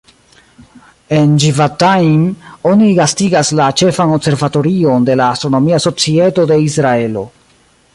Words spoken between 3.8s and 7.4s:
ĉefan observatorion de la Astronomia Societo de Israelo.